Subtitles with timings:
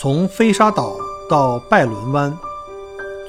[0.00, 0.96] 从飞沙岛
[1.28, 2.34] 到拜伦湾，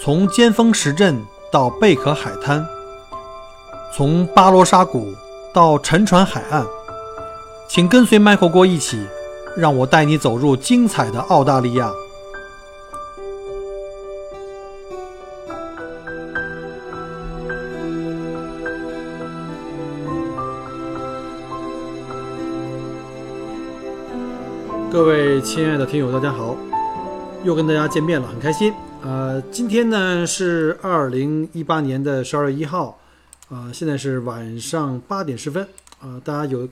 [0.02, 2.66] 从尖峰石镇到贝壳海滩，
[3.94, 5.14] 从巴罗沙谷
[5.54, 6.66] 到沉船海岸，
[7.68, 9.06] 请跟随麦克郭一起，
[9.58, 11.92] 让我带你走入精彩的澳大利亚。
[24.90, 26.54] 各位亲爱的听友，大家好，
[27.44, 28.72] 又跟大家见面了，很开心。
[29.02, 33.00] 呃，今天呢是二零一八年的十二月一号，
[33.50, 35.68] 啊，现在是晚上八点十分。
[36.00, 36.70] 啊，大家有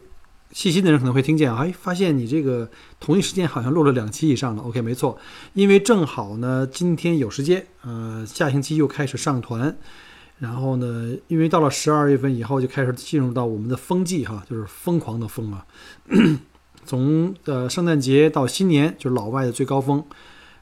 [0.52, 2.70] 细心的人可能会听见，哎，发现你这个
[3.00, 4.62] 同一时间好像录了两期以上了。
[4.62, 5.18] OK，没错，
[5.54, 9.76] 因为正好呢今天有时间，呃，下星期又开始上团，
[10.38, 15.66] 然后呢，因为到了十二月份以后就开始进入到我们的风季哈，就是疯狂的疯啊。
[16.86, 20.04] 从呃圣诞节到新年就是老外的最高峰，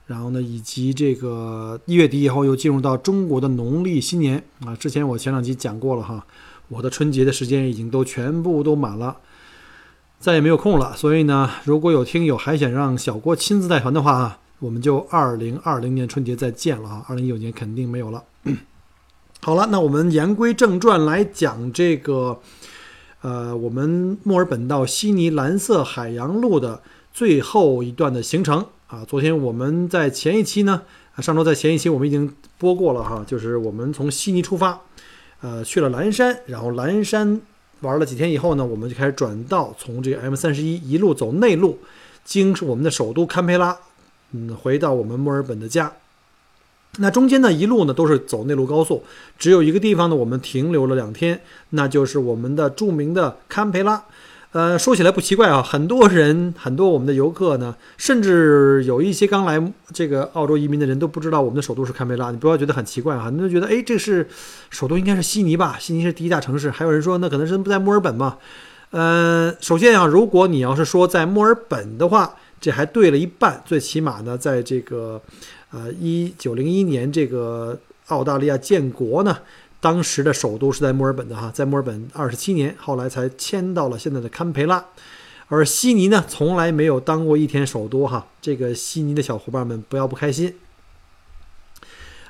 [0.07, 4.75] 然后呢，以及这个一月底以后又进入到中国的农历新年啊。
[4.75, 6.25] 之前我前两集讲过了哈，
[6.69, 9.17] 我的春节的时间已经都全部都满了，
[10.19, 10.95] 再也没有空了。
[10.95, 18.23] 所以呢，如果有听友还想让小郭亲自带团的话啊，我们就二零二零年春节再见了啊，二零一九年肯定没有了。
[19.41, 22.39] 好了，那我们言归正传来讲这个。
[23.21, 30.81] 呃，我们墨尔本到悉尼蓝色海洋路的最后一段的行程啊，昨天我们在前一期呢，
[31.17, 34.79] 上周在前一期我们已经播过了哈，就是我们从悉尼出发，
[35.41, 37.41] 呃，去了蓝山，然后蓝山
[37.81, 41.79] 玩了几天以后呢，我们就开始转道，从这个 M 三十一一路走内陆，
[42.23, 43.77] 经我们的首都堪培拉，
[44.31, 45.91] 嗯，回到我们墨尔本的家。
[46.99, 49.03] 那中间呢，一路呢都是走内陆高速，
[49.37, 51.41] 只有一个地方呢，我们停留了两天，
[51.71, 54.05] 那就是我们的著名的堪培拉。
[54.57, 59.61] 呃，说起来不奇怪啊，很多人， 很多我们的游客呢，甚至有一些刚来
[59.93, 62.31] 这个澳洲移民的人都不知道我们的首都是堪培拉。
[62.31, 64.27] 你不要觉得很奇怪啊，很多人觉得，哎，这是
[64.71, 65.77] 首都应该是悉尼吧？
[65.79, 66.71] 悉尼是第一大城市。
[66.71, 68.39] 还有人说，那可能是不在墨尔本嘛？
[68.89, 75.21] 呃，首先啊，如果你要是说在墨尔本的话，这还对了一半，最起码呢，在这个。
[75.69, 79.37] 呃，一九零一年这个澳大利亚建国呢，
[79.79, 84.83] 当时的首都是在墨尔本的哈，在墨尔本二十七年，后来才迁到了现在的堪培拉，
[85.47, 90.55] 而悉尼呢，从来没有当过一天首都哈，这个悉尼的小伙伴们不要不开心。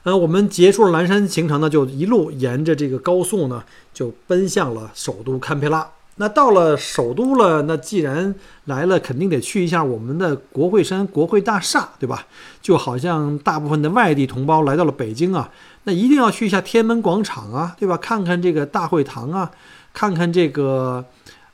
[0.04, 5.90] 呃，我们结束了蓝山行程呢，就一路沿着这个高速呢，就奔向了首都堪培拉。
[6.20, 8.34] 那到了首都了，那既然
[8.66, 12.26] 来了，肯定得去一下我们的国会山国会大厦，对吧？
[12.62, 15.50] 就好像大部分的外地同胞来到了北京啊，
[15.84, 17.96] 那一定要去一下天安门广场啊，对吧？
[17.98, 19.52] 看看这个大会堂啊，
[19.94, 21.06] 看看这个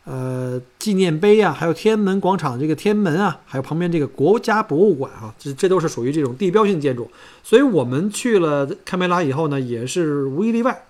[0.05, 7.11] 呃纪念碑啊，还有天安门广场这个天安门啊，还有旁边这个国家博物馆啊，这这都是属于这种地标性建筑。
[7.43, 10.85] 所以我们去了堪培拉以后呢，也是无一例外。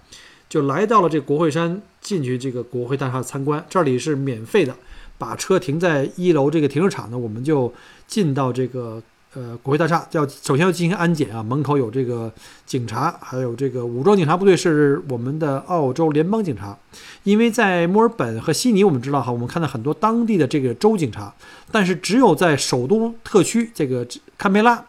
[0.54, 4.76] 就来到了这国会山，进去这个国会大厦参观，这里是免费的，
[5.18, 7.74] 把车停在一楼这个停车场呢，我们就
[8.06, 9.02] 进到这个
[9.34, 12.32] 呃国会大厦，要首先要进行安检啊，门口有这个
[12.68, 16.78] 警察，还有这个武装警察部队，是我们的澳洲联邦警察，
[17.24, 21.34] 因为在墨尔本和悉尼，我们知道哈，我们看到很多当地的这个州警察，
[21.72, 24.06] 但是只有在首都特区这个
[24.38, 24.86] 堪培拉，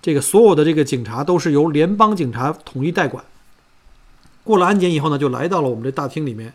[0.00, 3.24] 这个所有的这个警察都是由联邦警察统一代管。
[4.44, 6.52] 过了安检以后呢，就来到了我们这大厅里面，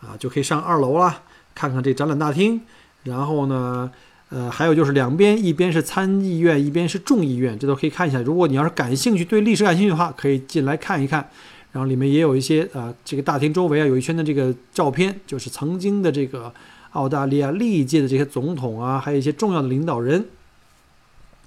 [0.00, 1.22] 啊，就可以上二楼啦，
[1.54, 2.60] 看看这展览大厅。
[3.04, 3.90] 然后呢，
[4.30, 8.20] 呃，还有就是两边，一边是参议院，一边是众议院，这都可以看一下。
[8.20, 11.28] 如果你要是感兴趣，对历史感兴趣的话，可以进来看一看。
[11.72, 16.52] 然后里面也有一些啊，这个大厅周围啊有一圈的这个照片，就是曾经的这个
[16.92, 20.26] 澳大利亚历届的这些总统啊，还有一些重要的领导人。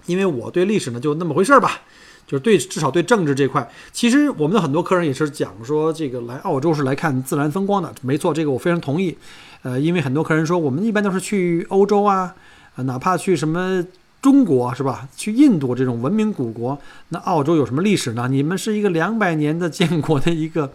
[0.06, 1.82] 因为我对历史呢就那么回事儿吧。
[2.30, 7.92] 就是对，至少对政治这块，其实我们的很多客人也是讲说，这个来澳洲是来看自然风光的。
[8.04, 9.18] 没错，这个我非常同意。
[9.64, 12.36] 呃，因为很多客人说，我们一般都是去欧洲啊，
[12.76, 13.84] 呃，哪怕去什么
[14.22, 15.08] 中国是吧？
[15.18, 18.28] 去印度这种文明古国，那澳洲有什么历史呢？
[18.30, 20.72] 你们是一个两百年的建国的一个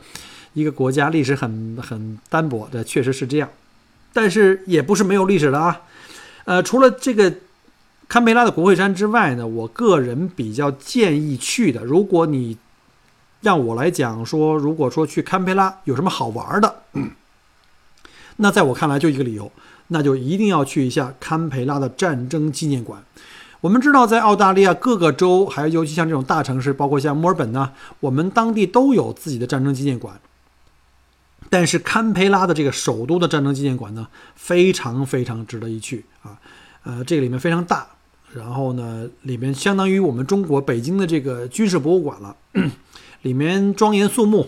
[0.54, 3.48] 一个国家，历史很很单薄的，确实是这样。
[4.12, 5.82] 但是也不是没有历史的啊。
[6.46, 7.32] 呃，除了这个。
[8.08, 11.84] 堪培拉的国会山之外呢，我个人比较建议去的。
[11.84, 12.56] 如果你
[13.40, 16.82] 让我来讲说，如果说去堪培拉有什么好玩的，
[18.36, 19.50] 那在我看来就一个理由，
[19.88, 23.02] 那就一定要去一下堪培拉的战争纪念馆。
[23.60, 30.20] 我们知道，在澳大利亚各个州，还有尤其像这种大城市，包括像墨尔本呢，我们当地都有自己的战争纪念馆。
[31.48, 36.38] 但是堪培拉的这个首都的战争纪念馆呢，非常非常值得一去啊。
[36.84, 37.86] 呃，这个里面非常大。
[38.32, 42.36] 然后呢，里面相当于我们中国北京的这个军事博物馆了，
[43.22, 44.44] 里面庄严肃穆，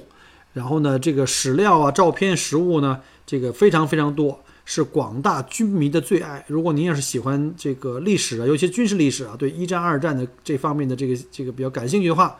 [0.55, 6.45] 然后呢，这个史料啊、照片、实物呢，这个非常非常多，是广大军迷的最爱。
[6.49, 12.37] 如果您要是喜欢这个历史啊，尤其军事历史啊，对一战、二战的这方面的这个这个比较感兴趣的话，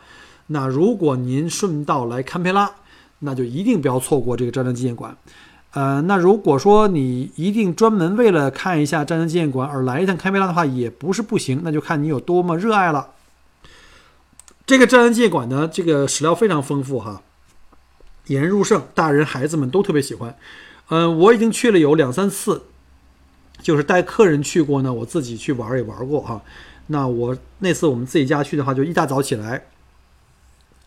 [0.47, 2.69] 那如果您顺道来堪培拉，
[3.19, 5.15] 那就一定不要错过这个战争纪念馆。
[5.73, 13.11] 呃，那如果说你一定专门为了看一下战争纪念馆而来一趟堪培拉的话，也不是不行，那就看你有多么热爱了。
[14.65, 17.21] 这个战争纪念馆呢，这个史料非常丰富哈，
[18.27, 20.35] 引人入胜，大人孩子们都特别喜欢。
[20.89, 22.63] 嗯，我已经去了有两三次，
[23.61, 26.41] 就是带客人去过呢，我自己去玩也玩过哈。
[26.87, 29.65] 那我那次我们自己家去的话，就一大早起来，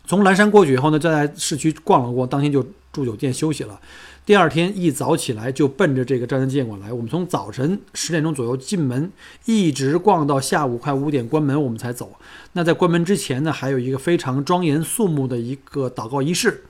[0.05, 3.79] 从蓝山过去以后呢，就在市区逛了逛，当天就住酒店休息了。
[4.23, 6.93] 第二天一早起来就奔着这个战争纪念馆来。
[6.93, 9.11] 我们从早晨十点钟左右进门，
[9.45, 12.17] 一直逛到下午快五点关门，我们才走。
[12.53, 16.65] 那在关门之前呢，还有一个非常庄严肃穆的一个祷告仪式。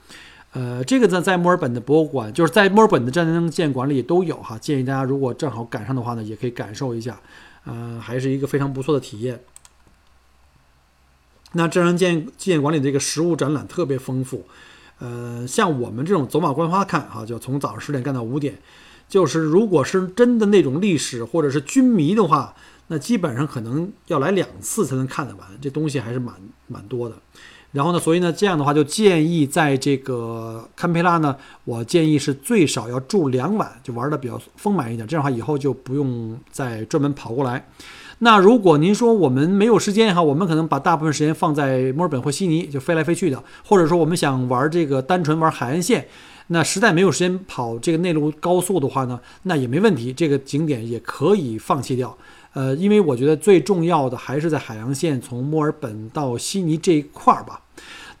[0.52, 4.58] 呃，这个呢，在墨尔本的博物馆，就是在墨尔本的战争纪念馆里都有哈。
[4.58, 7.20] 建议大家如果正好赶上的话呢，也可以感受一下。
[7.64, 9.40] 呃，还是一个非常不错的体验。
[11.52, 14.46] 那战争纪念纪念馆里这个实物展览特别丰富。
[15.02, 18.56] 呃，像我们这种走马观花看哈，就从早上十点干到五点，
[19.08, 22.54] 就是如果是真的那种历史或者是军迷的话，
[22.86, 26.32] 那基本上可能要来两次才能看得完，这东西还是蛮
[26.68, 27.16] 蛮多的。
[27.72, 37.66] 然后呢，所以呢，这样的话就建议在这个堪培拉呢，我建议是最少要住两晚，就玩的比较丰满一点，这样的话以后就不用再专门跑过来。
[38.24, 46.06] 那如果您说我们没有时间哈，我们可能把大部分时间放在墨尔本或悉尼，就飞来飞去的，或者说我们想玩这个单纯玩海岸线，
[46.46, 52.16] 那实在没有时间跑这个内陆高速的话呢，那也没问题，这个景点也可以放弃掉。
[52.52, 57.62] 呃，因为我觉得最重要的还是在海洋线从墨尔本到悉尼这一块儿吧。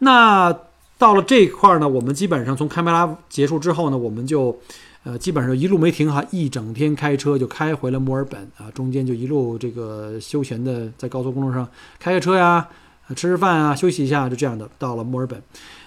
[0.00, 0.52] 那
[0.98, 4.58] 到了这一块儿呢，我们基本上从堪培拉结束之后呢，我们就。
[5.04, 11.68] 呃，基本上一路没停哈，一整天开车就开回了墨尔本啊，中间就一路这个休闲的在高速公路上
[11.98, 12.68] 开个车呀，
[13.08, 15.42] 吃吃饭啊，休息一下，就这样的到了墨尔本。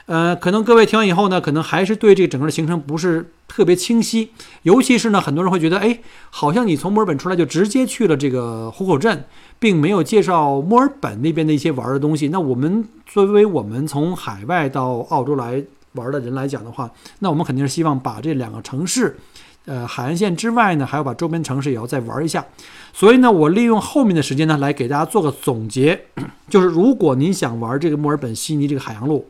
[0.07, 4.31] 呃，可能各位听完以后呢，可能还是对这个整个的行程不是特别清晰，
[4.63, 9.23] 尤其是呢，很多人会觉得，哎，好像你从墨尔本出来就直接去了这个湖口镇，
[9.59, 12.27] 并没有介绍墨尔本那边的一些玩的东西。
[12.27, 15.63] 那我们作为我们从海外到澳洲来。
[15.95, 16.89] 玩的人来讲的话，
[17.19, 19.17] 那我们肯定是希望把这两个城市，
[19.65, 22.45] 呃，海岸线之外呢，还要把周边城市也要再玩一下。
[22.93, 26.05] 所以呢，我利用后面的时间呢，来给大家做个总结，
[26.49, 29.27] 就是如果您想玩这个墨尔本悉尼这个海洋路，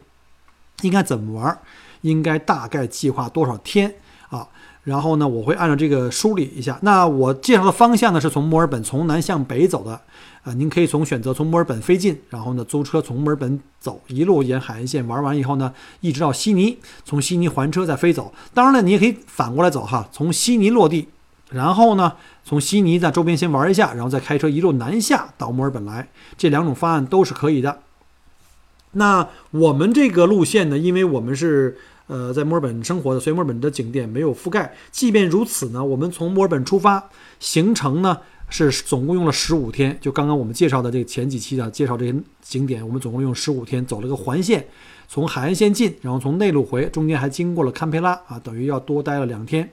[0.82, 1.58] 应该怎么玩？
[2.02, 3.96] 应该大概计划多少天
[4.30, 4.48] 啊？
[4.84, 6.78] 然后呢，我会按照这个梳理一下。
[6.84, 10.00] 那我介绍的方向呢，是从墨尔本从南向北走的。
[10.46, 18.32] 啊，您可以从选择从墨尔本飞进，然后呢租车从墨尔本走，一路沿海岸线玩完以后呢，一直到悉尼，从悉尼还车再飞走。
[18.54, 21.08] 当然了，你也可以反过来走哈，从悉尼落地，
[21.50, 22.14] 然后呢
[22.44, 26.08] 从悉尼在周边先玩一下，然后再开车一路南下到墨尔本来。
[26.38, 27.80] 这两种方案都是可以的。
[28.92, 31.76] 那我们这个路线呢，因为我们是
[32.06, 34.76] 呃在墨尔本生活的，所以墨尔本的景点没有覆盖。
[34.92, 37.10] 即便如此呢，我们从墨尔本出发，
[37.40, 38.20] 行程呢。
[38.50, 44.66] 是总共用了十五天，就刚刚我们介绍的这个前几期的介绍这些景点，我们总共用十五天走了个环线，
[45.08, 49.70] 从海岸线进，然后从内陆回，中间还经过了堪培拉啊，等于要多待了两天。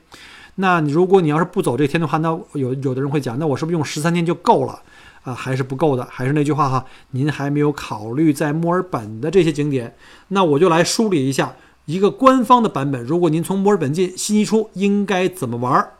[0.56, 4.82] 那你如果你要是不走这天的话，那有有的人会讲，那我是不是用十三天就够了
[5.22, 5.32] 啊？
[5.32, 6.06] 还是不够的？
[6.10, 9.94] 还是那句话哈，您还没有考虑在墨尔本的这些景点，
[10.28, 11.54] 那我就来梳理一下
[11.86, 13.02] 一个官方的版本。
[13.02, 15.94] 如果您从墨尔本进，悉尼出，应该怎么玩儿？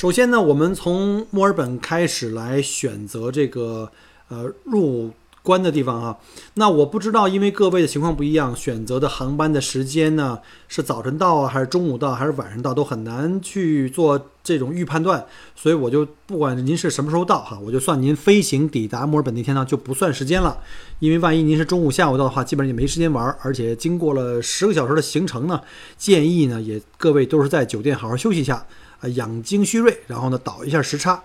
[0.00, 3.92] 首先呢，我们从墨尔本开始来选择这个
[4.28, 5.10] 呃入
[5.42, 6.18] 关的地方哈。
[6.54, 10.38] 那我不知道，因为各位的情况不一样，选择的航班的时间呢
[10.68, 15.22] 是早晨到啊，还是中午到，还是晚上到，都很难去做这种预判断。
[15.54, 20.56] 所以我就不管您是什么时候到哈，我就算您飞行抵达墨尔本那天呢就不算时间了。
[21.00, 25.60] 因为万一您是中午下午到的话，基本上也没时间玩，而且经过了十个小时的行程呢，
[25.98, 28.64] 建议呢也各位都是在酒店好好休息一下。
[29.00, 31.22] 啊，养精蓄锐，然后呢，倒一下时差，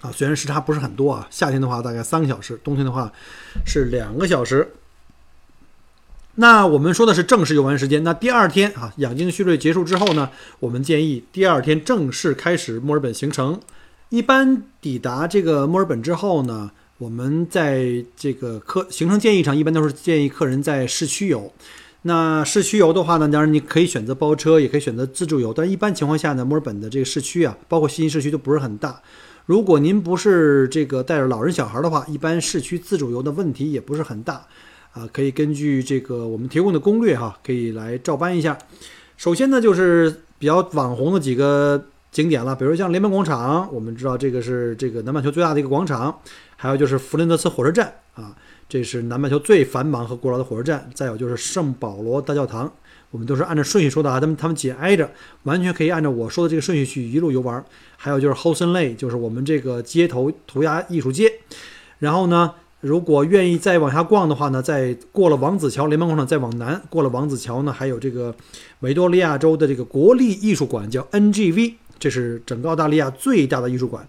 [0.00, 3.12] 啊，虽然时差不是很多啊，夏天的话大概三个小时，冬天的话
[3.66, 4.74] 是两个小时。
[6.36, 8.02] 那我们说的是正式游玩时间。
[8.04, 13.60] 那第二天啊，养精蓄锐结束之后呢，我们建议第二天正式开始墨尔本行程。
[14.08, 21.52] 一般抵达这个墨尔本之后呢，我们在这个客行程建议上，一般都是建议客人在市区游。
[22.02, 25.52] 那市区游的话呢，当然你可以选择包车，也可以选择自助游。
[25.52, 29.00] 但一般情况下呢，墨尔本的这个市区啊，包括悉尼市区都不是很大。
[29.44, 34.46] 如果您不是这个带着老人小孩的话，一般市区自助游的问题也不是很大
[34.92, 35.06] 啊。
[35.12, 38.56] 可以根据这个我们提供的攻略哈，可以来照搬一下。
[39.16, 46.18] 首先呢，就是比较网红的几个景点了，比如像联邦广场，我们知道这个是这个南半球最大的一个广场，
[46.62, 48.36] 还有就是弗林德斯火车站啊，
[48.68, 50.90] 这是南半球最繁忙和古老的火车站。
[50.92, 52.70] 再有就是圣保罗大教堂。
[53.10, 55.10] 我们都是按照顺序说的啊，他们他们紧挨着，
[55.44, 57.64] 完全可以按照我说的这个顺序去一路游玩。
[57.96, 61.32] 还有就是 h o s e n Lane，就是我们这个街头涂鸦艺术街。
[61.98, 68.34] 然后呢，如果愿意再往下逛的话呢，在过了王子桥联邦广场再往南，过了王子桥呢，还有这个
[68.80, 74.06] 维多利亚州的这个国立艺术馆，叫 NGV，这是整个澳大利亚最大的艺术馆，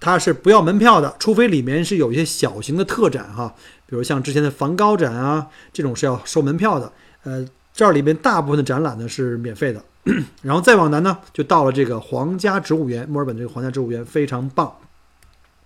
[0.00, 3.54] 它是不要门票的，除非里面是有一些小型的特展哈，
[3.86, 6.92] 比如像之前的梵高展啊，这种是要收门票的，
[7.24, 7.48] 呃。
[7.74, 9.80] 这里边大部分的展览呢是免费的，
[10.42, 13.08] 然后再往南呢，就到了这个皇家植物园。
[13.08, 14.74] 墨尔本这个皇家植物园非常棒，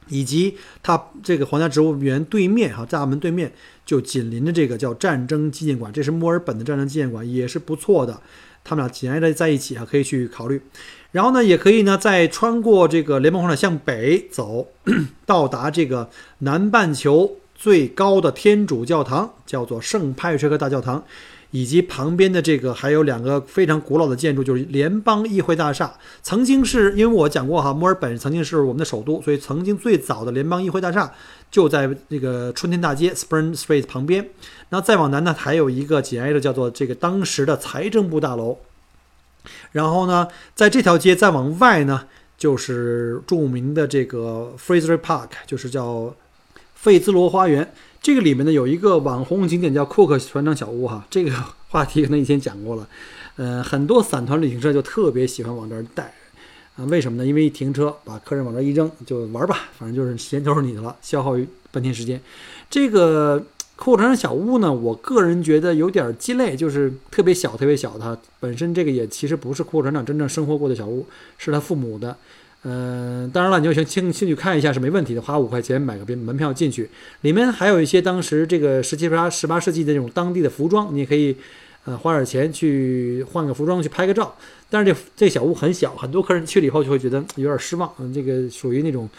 [0.09, 3.51] 以及它这个皇家植物园对面哈，在大门对面
[3.87, 8.21] 就紧邻着这个叫战争纪念馆，这是墨尔本的战争纪念馆，也是不错的。
[8.62, 10.61] 他们俩紧挨着在一起啊，可以去考虑。
[11.12, 14.66] 然后呢，也可以呢再穿过这个联邦广场向北走，
[15.25, 21.04] 到达这个南半球最高的天主教堂，叫做圣派瑞克大教堂。
[21.54, 25.92] 以及旁边的这个还有两个非常古老的建筑，就是联邦议会大厦。
[26.23, 31.12] 曾经是因为我讲过哈，墨尔本曾经是我们的首都，所以曾经最早的联邦议会大厦
[31.50, 34.31] 就在那个春天大街 （Spring Street） 旁边。
[34.71, 38.57] 那再往南呢，还有一个紧挨着叫做这个当时的财政部大楼。
[39.73, 42.07] 然后呢，在这条街再往外呢，
[42.37, 46.15] 就是著名的这个 Fraser Park，就是叫
[46.75, 47.73] 费兹罗花园。
[48.01, 51.33] 这个里面呢有一个网红景点叫库克船长小屋哈，这个
[51.69, 52.89] 话题可能以前讲过了，
[53.37, 56.13] 呃，很多散团旅行社就特别喜欢往这儿带，
[56.77, 57.25] 啊，为什么呢？
[57.25, 61.37] 因为一停车把客人往这儿一扔就玩吧，反正就是时间都是你的了，消耗
[61.71, 62.21] 半天时间。
[62.69, 63.41] 这个
[63.83, 71.05] 库克船长小屋呢，我个人觉得有点鸡肋，就是特别小特别小的，本身这个也其实不是库船长真正生活过的小屋，
[71.37, 72.17] 是他父母的。
[72.62, 76.89] 嗯，当然了，你要兴兴兴趣看一下是没问题的，花五块钱买个门票进去，
[77.23, 81.35] 里面还有一些当时这个十七八十八世纪的这种当地的服装，你也可以，
[81.85, 84.37] 呃，花点钱去换个服装去拍个照。
[84.71, 89.11] 但是这这小屋很小，很多客人去了以后就会觉得有点失望，嗯，这个属于那种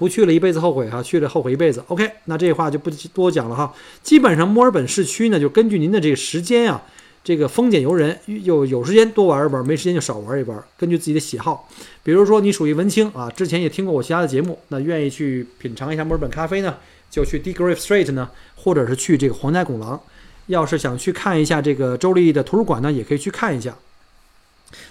[0.00, 1.84] 不去了一辈子后悔哈，去了后悔一辈子。
[1.88, 3.70] OK，那这话就不多讲了哈。
[4.02, 6.82] 基本上墨尔本市区呢，就根据您的这个时间啊。
[7.22, 11.68] 这个丰俭由人，有有时间多玩一玩，没时间就少玩一玩，根据自己的喜好。
[12.02, 16.76] 比如说你属于文青啊，之前也听过我其他的节目，那愿意去品尝一下墨尔本咖啡呢，
[17.10, 20.00] 就去 d e g r a v e Street 呢，或者是去这个皇家拱廊。
[20.46, 23.76] 要是想去看一下这个州立的图书馆呢，也可以去看一下。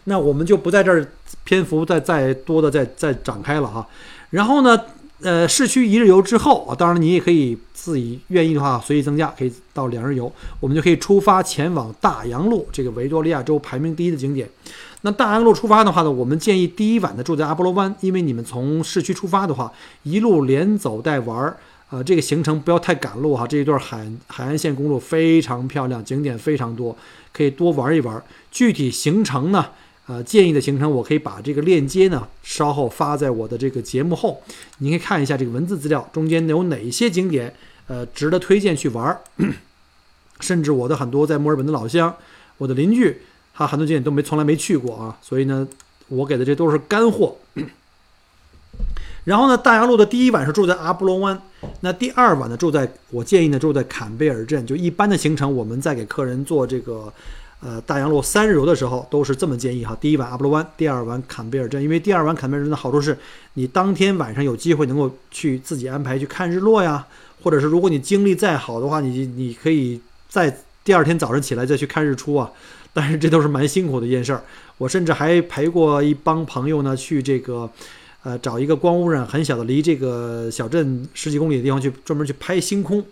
[0.03, 1.07] 那我们就不在这儿
[1.43, 3.89] 篇幅再再多的再再展开了哈。
[4.29, 4.79] 然后呢？
[5.21, 14.49] 呃，市区一日游之后啊，当然你也可以自己愿意的话随意增加，可以到两日游，我们就可以出发前往大洋路这个维多利亚州排名第一的景点。
[15.01, 19.71] 那大洋路出发的话呢，我们建议第一晚呢住在阿波罗湾，因为你们从市区出发的话，
[20.03, 21.57] 一路连走带玩儿，
[21.89, 23.45] 呃，这个行程不要太赶路哈。
[23.45, 26.95] 这一段海海岸线公路非常漂亮，景点非常多，
[27.33, 28.23] 可以多玩一玩。
[28.51, 29.65] 具体行程呢？
[30.09, 34.41] 呃，建议的行程我可以把这个链接呢稍后发在我的这个节目后，
[34.79, 37.53] 你可以看一下这个文字资料中间有哪些景点，
[37.85, 39.21] 呃，值得推荐去玩儿。
[40.41, 42.15] 甚至我的很多在墨尔本的老乡，
[42.57, 43.21] 我的邻居，
[43.53, 45.67] 他很多景点都没从来没去过啊，所以呢，
[46.07, 47.37] 我给的这都是干货。
[49.25, 51.39] 然后呢，大洋路的第一晚是住在阿波罗湾，
[51.81, 57.13] 那第二晚呢住在我建议呢住在坎贝尔镇，就一般的行程我们在给客人做这个。
[57.61, 59.97] 呃，大洋路三日游的时候都是这么建议哈。
[59.99, 61.83] 第一晚阿波罗湾，第二晚坎贝尔镇。
[61.83, 63.17] 因为第二晚坎贝尔镇的好处是，
[63.55, 67.05] 你当天晚上有机会能够去自己安排去看日落呀，
[67.43, 69.99] 或者是如果你精力再好的话，你你可以
[70.29, 72.49] 在第二天早上起来再去看日出啊。
[72.93, 74.41] 但是这都是蛮辛苦的一件事儿。
[74.77, 77.69] 我甚至还陪过一帮朋友呢，去这个，
[78.23, 83.03] 呃，找一个光污染很小的，离这个小镇十几公里的地方去专门去拍星空。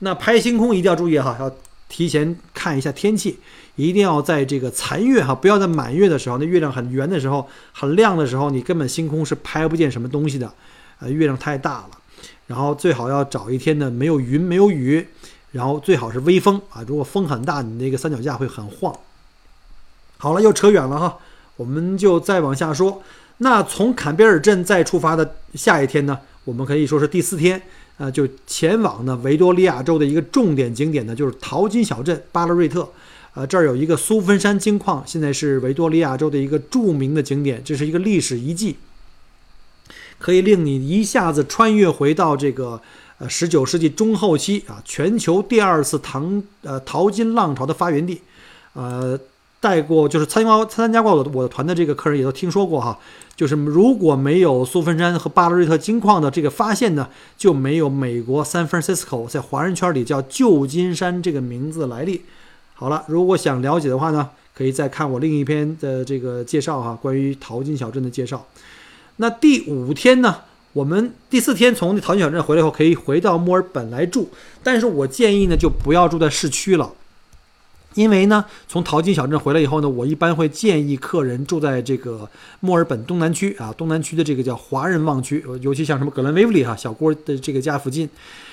[0.00, 1.54] 那拍星空一定要注意哈，要
[1.90, 3.38] 提前看一下天气。
[3.76, 10.52] 一定要在这个残月哈，不要在满月的时候，那月亮很圆的时候，很亮的时候，你根本星空是拍不见什么东西的，
[10.98, 11.90] 呃，月亮太大了。
[12.46, 15.06] 然后最好要找一天呢，没有云没有雨，
[15.52, 18.94] 然后最好是微风啊，如果风很大，你那个三脚架会很晃。
[20.18, 21.16] 好了，又扯远了哈，
[21.56, 23.02] 我们就再往下说。
[23.38, 27.62] 那从坎贝尔镇再出发的下一天呢，我们可以说是第四天，
[28.00, 32.88] 呃，就前往呢维多利亚州的一个重点景点呢，就是淘金小镇巴勒瑞特。
[33.34, 38.76] 呃，这儿有一个苏芬山金矿，现在是维多利亚州的一个著名的景点，这是一个历史遗迹。
[40.18, 42.80] 可以令你一下子穿越回到这个
[43.18, 48.22] 呃十九世纪中后期啊，全球第二次唐呃淘金浪潮的发源地，
[48.72, 49.20] 呃。
[49.60, 52.98] 带过就是参加参加过我我的团的这个客人也都听说过哈，
[53.36, 62.22] 就是如果没有苏芬山和巴勒瑞特金矿的这个发现呢，就没有美国 San Francisco 在华人圈里叫旧金山这个名字来历。
[62.72, 68.46] 好了，如果想了解的话呢，可以再看我另一篇的这个介绍哈，关于淘金小镇的介绍。
[69.16, 70.36] 那第五天呢，
[70.72, 74.30] 我们第四天从淘金小镇回来后，可以回到墨尔本来住，
[74.62, 76.90] 但是我建议呢，就不要住在市区了。
[78.00, 82.26] 因为呢，从淘金小镇回来以后呢，我一般会建议客人住在这个
[82.60, 88.08] 墨尔本东南区啊，东南区的这个叫华人旺区，尤其像什么格兰威利哈小郭的这个家附近。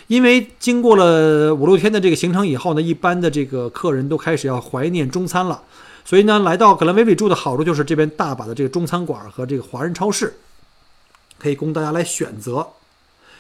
[0.07, 5.63] 因为经过了五六天的这个行程以后呢，一般的这个客人都开始要怀念中餐了，
[6.03, 10.33] 所以呢，来到格兰威利住的好处就是这边大把的这个中餐馆和这个华人超市，
[11.39, 12.67] 可以供大家来选择。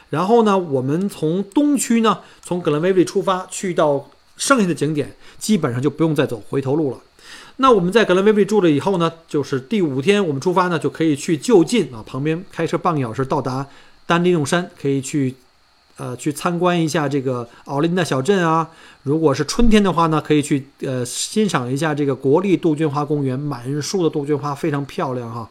[0.09, 4.07] 然后呢，我们从东区呢，从格兰威利出发去到。
[4.37, 6.99] 剩下的景点基本上就不用再走回头路了。
[7.57, 13.65] 那我们在格兰威利住了以后呢，就是第五天我们出发呢，就可以去就近啊，旁边开车半个小时到达
[14.05, 15.33] 丹利弄山，可以去
[15.97, 18.69] 呃去参观一下这个奥林达小镇啊。
[19.01, 25.49] 如果是春天的话呢，可以去呃欣赏一下这个国立杜鹃花公园，满树的杜鹃花非常漂亮哈。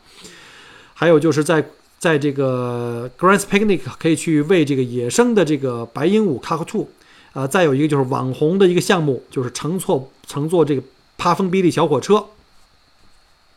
[0.94, 1.62] 还有就是在
[1.98, 6.86] 在这个 Grand Picnic 可以去喂这个野生的这个白鹦鹉 cockatoo。
[7.36, 10.82] 啊，再有一个就是网红的一个项目，就是乘坐乘坐这个
[11.18, 12.28] 帕风比利小火车。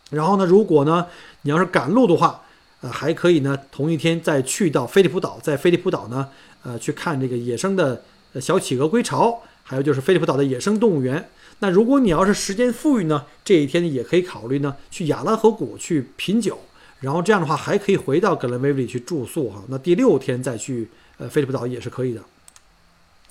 [0.10, 1.08] 然后呢，如果呢
[1.44, 2.42] 你要是赶路的话，
[2.82, 6.28] 呃，还可以呢同一天再去到菲利普岛，在菲利普岛呢，
[6.64, 8.04] 呃，去看这个野生的
[8.42, 11.30] 小企鹅归巢，还有就是菲利普岛的野生动物园。
[11.60, 16.60] 那如果你要是时间富裕呢，这一天也可以考虑呢去亚拉河谷去品酒，
[17.00, 19.63] 然后这样的话还可以回到格兰威利去住宿哈。
[19.70, 22.22] 那第六天再去呃菲利普岛也是可以的。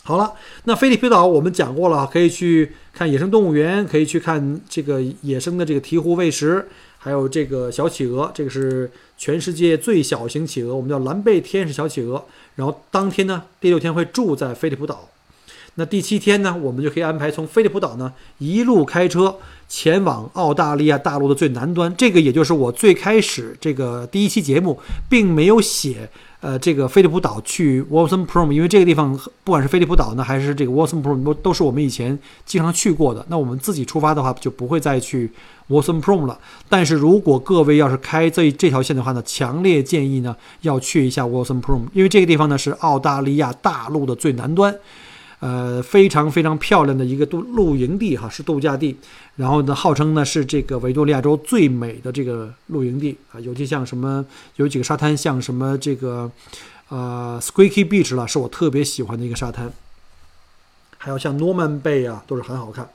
[0.05, 0.33] 好了，
[0.65, 12.25] 那菲利普岛我们讲过了，可以去看野生动物园，可以去看这个野生的这个鹈鹕喂食，还有这个小企鹅，这个是全世界最小型企鹅，我们叫蓝背天使小企鹅。
[12.55, 15.11] 然后当天呢，第六天会住在菲利普岛。
[15.75, 19.37] 那第七天呢，我们就可以安排从菲利普岛呢一路开车
[19.69, 21.95] 前往澳大利亚大陆的最南端。
[21.95, 24.81] 这个也就是我最开始这个第一期节目
[25.11, 26.09] 并没有写。
[26.41, 33.27] 呃，这个菲利普岛去 Watson Prom，因为这个地方不管是菲利普岛呢，还是这个 Watson Prom，都都是我们以前经常去过的。
[33.29, 35.29] 那我们自己出发的话，就不会再去
[35.69, 36.39] Watson Prom 了。
[36.69, 44.73] 但是如果各位要是开这这条线的话呢，强烈建议呢要去一下 Watson Prom，因为这个地方呢是澳大利亚大陆的最南端。
[45.41, 48.97] 呃，非常非常漂亮的一个度露营地哈，是度假地。
[49.37, 54.25] 然后呢，号称呢是这个维多利亚州最美的这个露营地啊，尤其像什么
[54.57, 56.31] 有几个沙滩，像什么这个
[56.89, 59.73] 呃 Squeaky Beach 了，是我特别喜欢的一个沙滩。
[60.97, 62.91] 还有像 Norman Bay 啊，都是很好看。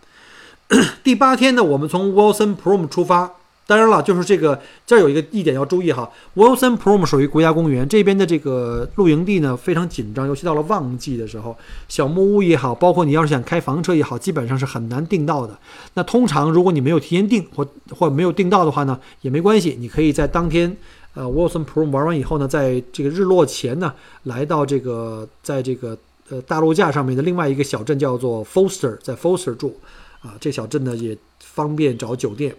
[1.03, 3.31] 第八天呢，我们从 Wilson Prom 出发。
[3.65, 11.55] 当然了，就是这个这儿有一个一点要注意哈，Wilson Prom 属于国家公园，这边的这个露营地呢非常紧张，尤其到了旺季的时候，
[11.87, 15.57] 小木屋也好，包括你要是想开房车也好，基本上是很难订到的。
[15.93, 20.75] 那通常如果你没有提前订或或没有订到的话呢，也没关系，你可以在当天
[21.13, 25.97] 呃 Wilson Prom 玩完以后呢，在这个日落前呢，来到这个在这个
[26.29, 29.79] 呃大陆架上面的另外一个小镇叫做 Foster，在 Foster 住
[30.21, 32.53] 啊，这小镇呢也方便找酒店。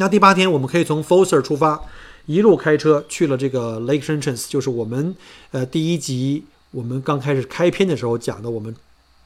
[0.00, 1.80] 那第八天，我们可以从 f o s e r 出发，
[2.26, 5.12] 一路开车去了这个 Lake Entrance，就是我们
[5.50, 8.72] 呃第一集我们刚开始开篇的时候讲的我们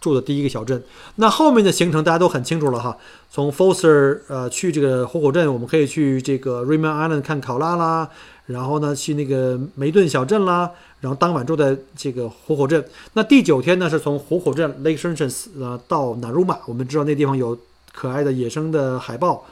[0.01, 0.83] 住的第一个小镇。
[1.17, 2.97] 那后面的行程大家都很清楚了哈，
[3.31, 8.09] 从 f o s e r 呃去这个火口镇，我们可以去这个 Raymond Island 看考拉啦，
[8.47, 12.83] 然后呢去那个梅顿小镇啦，然后当晚住在这个火口镇。
[13.13, 17.59] 那第九天呢是从火口镇 Lake Entrance 呃到 Naruma，我们知道那地方有
[17.93, 19.45] 可爱的野生的海豹。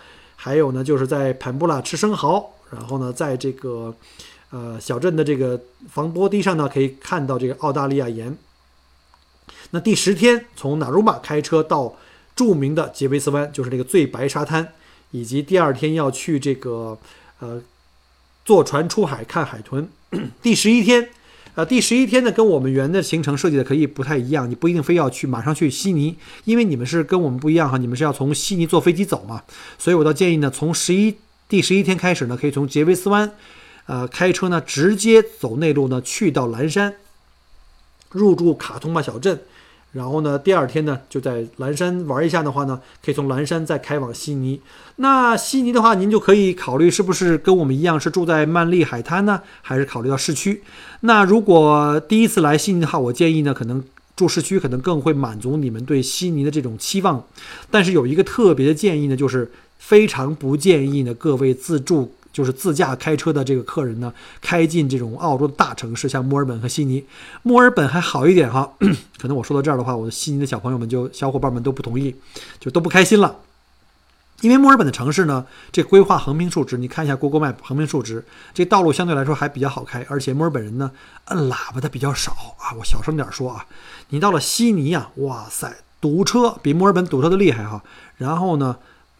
[0.43, 3.95] 还有呢，就是在潘布拉吃生蚝，然后呢，在这个
[4.49, 8.35] 呃小镇的这个防波堤上呢，可以看到这个澳大利亚盐。
[9.73, 11.95] 那第十天从纳鲁马开车到
[12.35, 14.73] 著名的杰维斯湾，就是那个最白沙滩，
[15.11, 16.97] 以及第二天要去这个
[17.41, 17.61] 呃
[18.47, 19.87] 坐船出海看海豚。
[20.41, 21.11] 第十一天。
[21.57, 29.43] 呃，第十一天呢，跟我们原的行程设计的可以不太一样，你不一定非要去马上去悉尼，因为你们是跟我们不一样哈，你们是要从悉尼坐飞机走嘛，
[29.77, 31.17] 所以我倒建议呢，从十一
[31.49, 33.33] 第十一天开始呢，可以从杰维斯湾，
[33.87, 36.95] 呃，开车呢直接走内陆呢去到蓝山，
[38.11, 39.43] 入住卡通巴小镇，
[39.93, 44.61] 然后呢，第二天呢就在蓝山玩一下的话呢，可以从蓝山再开往悉尼。
[44.97, 50.63] 那悉尼的话，您就可以考虑是不是跟我们一样是住在曼丽海滩呢，还是考虑到市区？
[51.01, 53.83] 那如果第一次来悉尼的话，我建议呢，可能
[54.15, 57.25] 住市区可能更会满足你们对悉尼的这种期望。
[57.71, 62.13] 但是有一个特别的建议呢，就是非常不建议呢各位自助。
[62.33, 67.05] 就是自驾开车的这个客人呢，开进这种澳洲的大城市，像墨尔本和悉尼。
[67.43, 68.73] 墨尔本还好一点哈，
[69.19, 72.15] 可能我说到这儿的话，我的悉尼的小朋友们就小伙伴们都不同意，
[72.59, 73.37] 就都不开心了。
[74.43, 80.91] 因为墨尔本的城市呢，这规划横平竖直，你看一下 Google Map 横平竖直，这道路相对来说还比较好开，而且墨尔本人呢，
[81.27, 82.73] 摁喇叭的比较少啊。
[82.79, 83.67] 我小声点说啊，
[84.09, 87.83] 你到了悉尼啊，哇塞，堵车比墨尔本堵车的厉害哈。
[88.17, 88.77] 然后呢？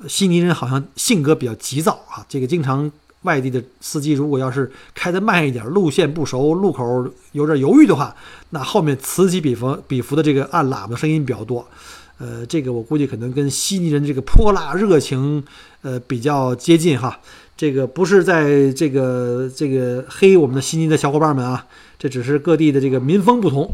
[0.09, 2.91] 悉尼人好像性格比较急躁啊，这个经常
[3.23, 8.15] 外地的司机如果要是开得慢一点，路线不熟，路口有点犹豫的话，
[8.51, 11.67] 那后面此起彼伏彼伏的这个按喇叭的声音比较多。
[12.19, 15.45] 呃，这个我估计可能跟悉尼人这个泼辣热情
[15.83, 17.21] 呃比较接近哈。
[17.57, 21.67] 这个不是在这个这个黑我们的悉尼的小伙伴们啊，
[21.99, 23.71] 这只是各地的这个民风不同。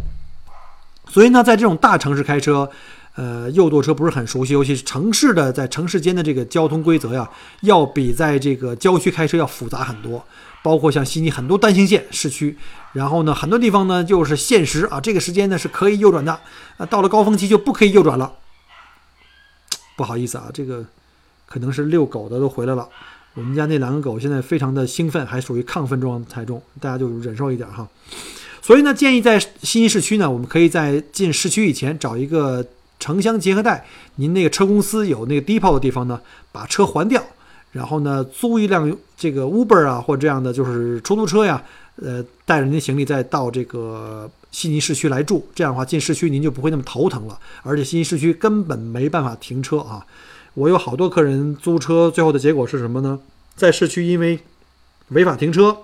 [1.08, 2.68] 所以呢，在这种大城市开车。
[3.16, 7.28] 呃，右舵车不是很熟悉，尤其是城市的，在城市间的这个交通规则呀，
[7.62, 10.24] 要比在这个郊区开车要复杂很多。
[10.62, 12.56] 包括像悉尼很多单行线市区，
[12.92, 16.40] 然后呢，很多地方呢就是限时啊，这个时间呢是可以右转的，
[16.76, 18.32] 啊，到了高峰期就不可以右转了。
[19.96, 20.84] 不好意思啊，这个
[21.46, 22.88] 可能是遛狗的都回来了，
[23.34, 27.88] 我们家那两个狗现在非常的兴奋，还属于亢奋状态中，大家就忍受一点哈。
[28.60, 32.66] 所以呢，建议在悉尼市区呢，我们可以在进市区以前找一个。
[32.98, 37.22] 城乡结合带，您那个车公司有那个 depot 的地方呢，把车还掉，
[37.72, 41.62] 然后呢租一辆这个 Uber 啊或这样的就是出租车呀，
[41.96, 50.04] 呃带着您的行李再到这个悉尼市区来住，这样的话进市区您就不会那么头疼了，而且悉尼市区根本没办法停车啊。
[50.54, 53.20] 我有好多客人租车，最后的结果是什么呢？
[53.54, 54.40] 在市区因为
[55.08, 55.76] 违法停车，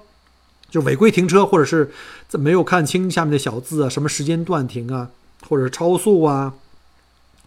[0.70, 1.90] 就违规停车，或者是
[2.32, 5.10] 没有看清下面的小字啊，什么时间段停啊，
[5.46, 6.54] 或者超速啊。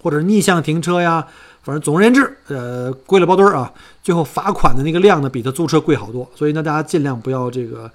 [0.06, 1.26] 或者逆向停车呀，
[1.64, 3.74] 反正总而言之，呃，贵了包堆儿啊。
[4.04, 6.30] 最后罚款的那个量呢，比他租车贵好多。
[6.36, 7.90] 所以呢，大家尽量不要这个，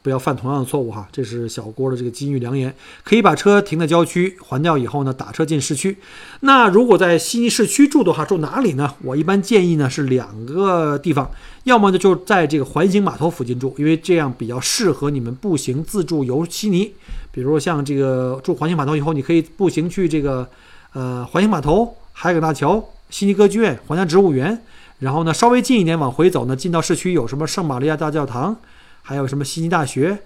[0.00, 1.08] 不要犯同样的错误哈。
[1.10, 2.72] 这是小郭的这个金玉良言。
[3.02, 5.96] 可以把车停在郊区还掉以后呢，打车进市区。
[6.42, 8.94] 那如果在悉尼市区住的话，住哪里呢？
[9.02, 11.28] 我一般建议呢是两个地方，
[11.64, 16.92] 要么呢就在这个环形码头附近住，因为这样比较适合你们步行自助游悉尼。
[17.32, 20.48] 比如像这个住环形码头以后，你可以步行去这个。
[20.92, 24.60] 呃，环形码头、海港大桥、悉尼歌剧院、皇家植物园，
[24.98, 28.56] 然后呢，稍微近一点往回走呢，进到市区有什么圣玛利亚大教堂，
[29.02, 30.18] 还有什么悉尼大学，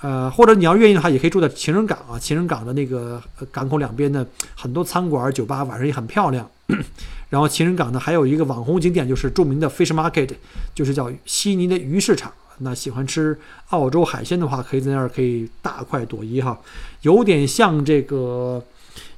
[0.00, 6.48] 呃，或者你要愿意的话，也可以住在情人港啊，情人港的那个港口两边呢，很多餐馆、酒吧，晚上也很漂亮。
[7.28, 10.30] 然后情人港呢，还有一个网红景点，就是著名的 Fish Market，
[10.74, 12.32] 就是叫悉尼的鱼市场。
[12.58, 13.36] 那喜欢吃
[13.70, 16.58] 澳洲海鲜的话，可以在那儿可以大快朵颐哈，
[17.00, 18.62] 有点像这个。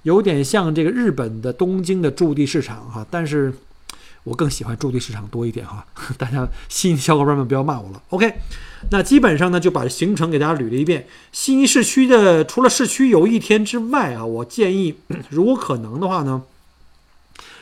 [0.04, 3.52] 有点像这个日本的东京的驻地市场哈，但是
[4.22, 5.84] 我更喜欢驻地市场多一点哈。
[6.16, 8.02] 大家悉尼小伙伴们不要骂我了。
[8.10, 8.34] OK，
[8.90, 11.06] 那基本上呢就把行程给大家捋了一遍。
[11.32, 14.94] 悉尼市区的除了市区游一天之外啊，我建议
[15.30, 16.42] 如果可能的话呢，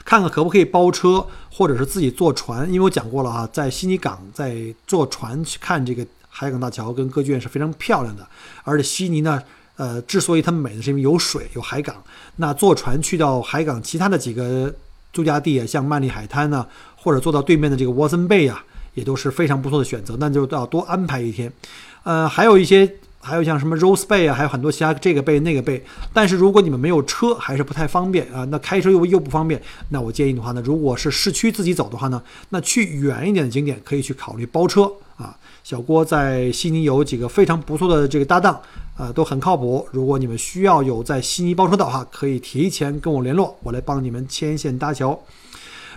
[0.04, 8.26] 看看可不可以包车或者是自己坐船，因为我讲过了啊，在悉尼港在坐船去看这个海港大桥跟歌剧院是非常漂亮的，
[8.64, 9.40] 而且悉尼呢。
[9.82, 11.96] 呃，之所以它美呢，是因为有水有海港。
[12.36, 14.72] 那坐船去到海港其他的几个
[15.12, 16.64] 度假地啊，像曼丽海滩呢，
[16.94, 18.64] 或者坐到对面的这个沃森贝啊，
[18.94, 20.16] 也都是非常不错的选择。
[20.20, 21.52] 那就要多安排一天。
[22.04, 22.88] 呃，还有一些，
[23.22, 25.82] 还有像什么 Rose Bay 啊，还有很多其他这个贝那个贝。
[26.12, 28.44] 但是如果你们没有车，还是不太方便啊。
[28.50, 35.36] 那开车又又不方便，那我建议的话呢，如果是市区自己走的话呢，那去远一点的景点可以去考虑包车啊。
[35.62, 38.60] 小郭在悉尼有几个非常不错的这个搭档。
[38.98, 39.88] 呃，都很靠谱。
[39.90, 45.18] 如果你们需要有在悉尼包车的话，可以提前跟我联络，我来帮你们牵线搭桥。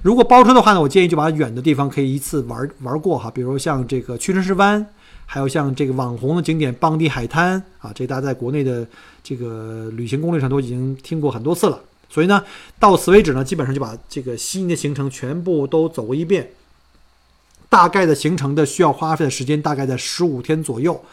[0.02, 4.88] 如果包车的话呢，我建议就把远的地方可以一次玩玩过哈，比如像这个屈臣氏湾，
[5.26, 8.88] 还有像这个网红的景点邦迪海滩啊，这大家在国内的
[9.24, 11.82] 这个旅行攻略上都已经听过很多次了。
[12.10, 12.44] 所以呢，
[12.80, 16.50] 到此为止呢，基本上就把这个悉尼的行程全部都走过一遍。
[17.68, 21.04] 大概的行程的需要花费的时间大概在十五天左右。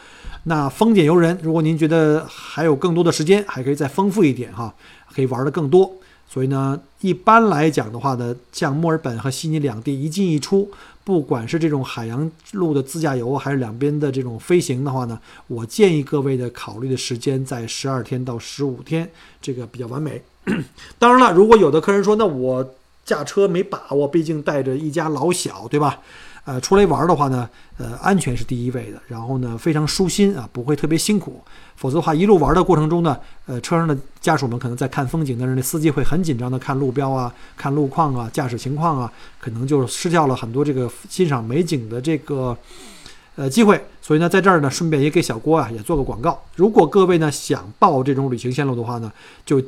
[0.43, 4.73] 那丰俭由人，如果您觉得还有更多的时间，还可以再丰富一点哈，
[5.13, 5.91] 可以玩的更多。
[6.27, 10.71] 所以呢，一般来讲的话呢，像墨尔本和悉尼两地一进一出，
[11.03, 19.07] 不管是这种海洋路的自驾游，还是两边的这种飞行的话呢，我建议各位的考虑的时间在十二天到十五天，
[19.41, 20.21] 这个比较完美。
[20.97, 22.73] 当然了，如果有的客人说，那我
[23.05, 25.99] 驾车没把握，毕竟带着一家老小，对吧？
[26.45, 31.41] 呃，出来玩的话呢，呃，安全是第一位的，然后呢，非常舒心啊，不会特别辛苦。
[31.77, 42.55] 否则的话，一路玩的过程中呢，呃，车上的家属们可能在看风景，但是那司机会很紧张的看路标啊、看路况啊、驾驶情况啊，可能就失掉了很多这个欣赏美景的这个
[43.35, 43.81] 呃机会。
[44.01, 46.37] 所以呢，在这儿呢，顺便也给小郭啊也做个广告。
[46.57, 49.09] 如果各位呢想报这种旅行线路的话呢，
[49.45, 49.63] 就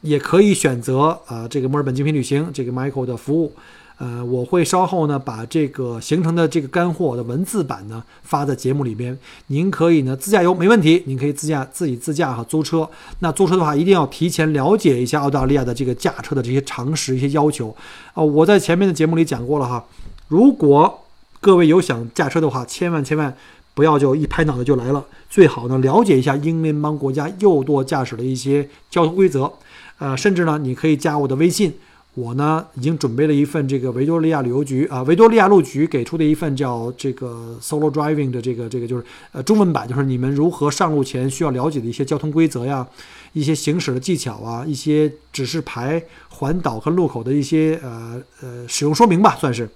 [0.00, 3.54] 也可以选择啊这个墨尔本精品旅行这个 Michael 的服务。
[4.02, 9.16] 呃，我会稍后呢把这个行程的这个干货的文字版呢发在节目里边，
[9.48, 12.88] 您可以呢自驾游没问题，您可以自驾自己自驾哈租车。
[13.18, 17.76] 那租车的话，一定要提前了解一下澳大利亚的这个驾车的这些常识、一些要求。
[18.14, 19.84] 啊，我在前面的节目里讲过了哈。
[20.28, 21.04] 如果
[21.42, 23.36] 各位有想驾车的话，千万千万
[23.74, 29.52] 不要就一拍脑袋就来了，最好呢了解一下英联邦国家右舵驾驶的一些交通规则。
[29.98, 31.74] 呃，甚至呢你可以加我的微信。
[32.14, 42.84] 我呢，已经准备了一份这个维多利亚旅游局啊，维多利亚路局给出的一份叫这个 Solo Driving 的这个这个就是呃中文版，就是你们如何上路前需要了解的一些交通规则呀，
[43.32, 49.70] 一些行驶的技巧啊，一些指示牌、环岛和路口的一些呃呃使用说明吧，算是。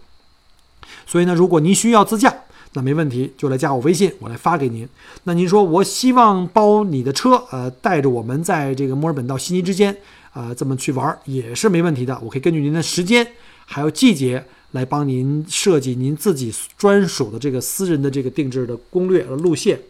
[1.07, 2.35] 所以呢，如果您需要自驾，
[2.73, 4.87] 那没问题，就来加我微信，我来发给您。
[5.23, 9.97] 那您说我希望包你的车，呃，带着我们在这个墨尔本到悉尼之间。
[10.35, 12.20] 啊，这么去玩也是没问题的。
[12.23, 13.27] 我可以根据您的时间
[13.64, 19.81] 还有季节来帮您设计您自己专属的这个私人的这个定制的攻略和路线。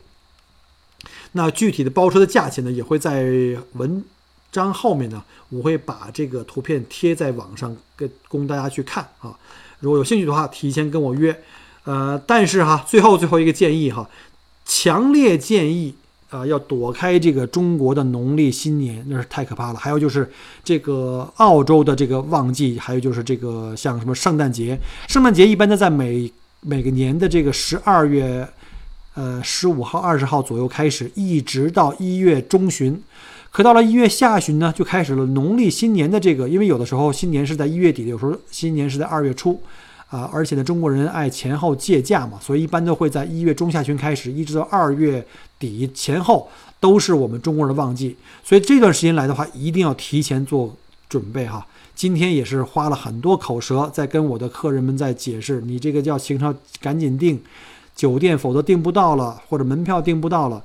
[1.33, 3.25] 那具体的包车的价钱呢，也会在
[3.73, 4.05] 文
[4.53, 9.37] 章后面呢，我会把这个图片贴在网上，给供大家去看啊。
[9.81, 11.43] 如果有兴趣的话，提前跟我约。
[11.85, 14.09] 呃，但是哈，最后最后一个建议哈，
[14.67, 15.95] 强烈建议。
[16.35, 19.79] 啊，要躲开这个中国的农历新年，那是太可怕了。
[19.79, 20.29] 还有就是
[20.65, 26.29] 这个澳洲的这个旺季，还有就是这个像什么圣诞节，圣诞节一般都在每
[26.61, 28.49] 每个年的这个十二月，
[29.15, 33.01] 呃十五号、二十号左右开始，一直到一月中旬。
[33.53, 39.61] 可到了一月下旬呢，就开始了农历新年的这个，因为有的时候新年是在一月底，有时候新年是在二月初。
[40.15, 45.27] 啊，而且呢，中国人爱前后借假嘛，所以一般都会在一月中下旬开始，一直到二月
[45.59, 46.49] 底前后，
[46.79, 48.17] 都是我们中国人的旺季。
[48.45, 50.77] 所以这段时间来的话，一定要提前做
[51.09, 51.67] 准备哈。
[51.97, 57.43] 今天也是花了很多口舌，在跟我的客人们在解释，你这个叫行程赶紧订
[57.97, 60.63] 酒店，否则订不到了，或者门票订不到了。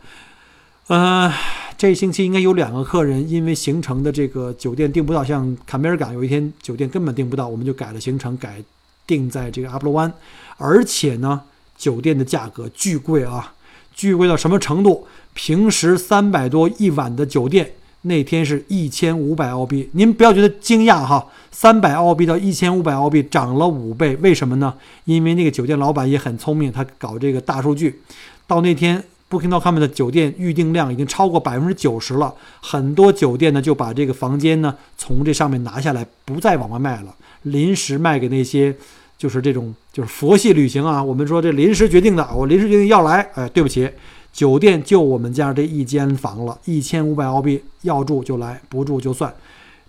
[0.90, 1.34] 呃，
[1.76, 8.64] 这星期应该有两个客人因为行程的这个酒店订不到，像坎贝尔港有一天酒店根本订不到，我们就改了行程改。
[9.10, 10.14] 定在这个阿布罗湾，
[10.58, 11.42] 而且呢，
[11.76, 13.56] 酒店的价格巨贵啊，
[13.96, 15.08] 巨贵到什么程度？
[15.34, 17.72] 平时三百多一晚的酒店，
[18.04, 19.90] 那天是一千五百澳币。
[19.94, 24.74] 您不要觉得惊讶哈，三百澳币到一千五百澳币涨了五倍，为什么呢？
[25.06, 28.02] 因为那个酒店老板也很聪明，他搞这个大数据，
[28.46, 38.76] 到那天 Booking.com 的酒店预订量已经超过百分之九十了，很多酒店呢就把这个房间呢从这上面拿下来，不再往外卖了，临时卖给那些。
[39.20, 41.04] 就是这种，就是佛系旅行啊。
[41.04, 43.88] 我们说这临时决定的，我临时决定要来，哎，对不起，
[44.32, 49.32] 酒店就我们家这一间房了，一千五百澳币，要住就来，不住就算。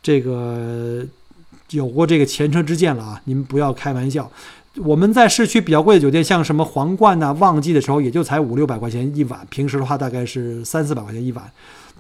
[0.03, 1.07] 这个
[1.71, 4.29] 有过这个前车之鉴了啊，您不要开玩笑。
[4.79, 11.45] 我们在市区比较贵的酒店，像什么皇冠呐，旺季的时候也就才五六百块钱一晚，平时的话大概是三四百块钱一晚。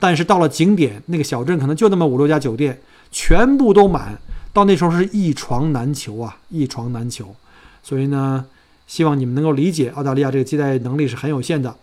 [0.00, 2.76] 但是到了景点那个小镇，可能就那么五六家酒店，
[3.12, 4.18] 全部都满。
[4.52, 7.36] 到那时候是一床难求啊，一床难求，
[7.84, 8.46] 所以呢，
[8.86, 11.76] 希望你们能够理解澳大利亚这个接待能力是很有限的，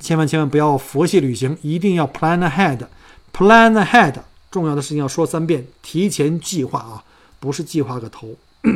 [0.00, 4.14] 千万千万不要佛系旅行，一定要 plan ahead，plan ahead，
[4.50, 7.04] 重要的事情要说三遍，提前计划啊，
[7.38, 8.34] 不是计划个头。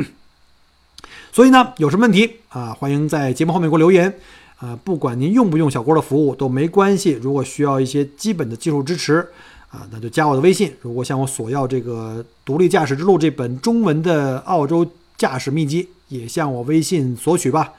[1.33, 4.17] 所以呢，有什么问题啊，欢迎在节目后面给我留言
[4.59, 9.27] 啊，不管您用不用小郭的服务都没关系，如果需要一些基本的技术支持。
[9.75, 10.73] 啊，那就加我的微信。
[10.81, 17.73] 如果向我索要这个《独立驾驶之路》这本中文的澳洲驾驶秘籍，也向我微信索取吧。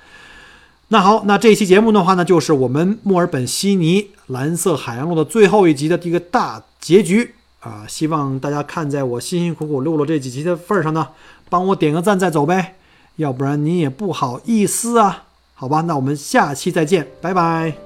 [0.89, 7.87] 那好，那这期节目的话呢，就是我们墨尔本悉尼蓝色海洋路的最后一集的一个大结局啊。
[7.89, 11.09] 希望大家看在我辛辛苦苦录了这几集的份上呢，
[11.49, 12.77] 帮我点个赞再走呗，
[13.17, 15.25] 要不然你也不好意思啊。
[15.55, 17.86] 好吧，那我们下期再见，拜拜。